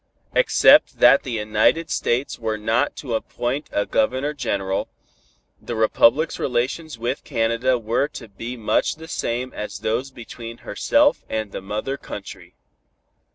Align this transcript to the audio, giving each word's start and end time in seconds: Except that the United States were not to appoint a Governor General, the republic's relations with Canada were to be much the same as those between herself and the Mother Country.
Except 0.33 0.97
that 0.97 1.21
the 1.21 1.29
United 1.33 1.91
States 1.91 2.39
were 2.39 2.57
not 2.57 2.95
to 2.95 3.13
appoint 3.13 3.69
a 3.71 3.85
Governor 3.85 4.33
General, 4.33 4.87
the 5.61 5.75
republic's 5.75 6.39
relations 6.39 6.97
with 6.97 7.23
Canada 7.23 7.77
were 7.77 8.07
to 8.07 8.27
be 8.27 8.57
much 8.57 8.95
the 8.95 9.07
same 9.07 9.53
as 9.53 9.77
those 9.81 10.09
between 10.09 10.57
herself 10.65 11.23
and 11.29 11.51
the 11.51 11.61
Mother 11.61 11.97
Country. 11.97 12.55